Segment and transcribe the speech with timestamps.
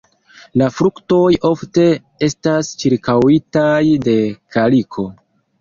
[0.61, 1.85] La fruktoj ofte
[2.29, 4.17] estas ĉirkaŭitaj de
[4.57, 5.07] kaliko.